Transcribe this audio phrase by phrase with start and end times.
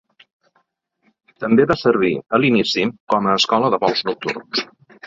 [1.43, 4.69] També va servir, a l’inici, com a escola de vols nocturns.